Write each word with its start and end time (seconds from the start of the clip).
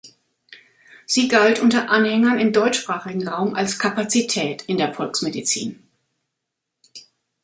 Sie 1.05 1.27
galt 1.27 1.59
unter 1.61 1.91
Anhängern 1.91 2.39
im 2.39 2.53
deutschsprachigen 2.53 3.27
Raum 3.27 3.53
als 3.53 3.77
Kapazität 3.77 4.63
in 4.63 4.77
der 4.79 4.95
Volksmedizin. 4.95 5.79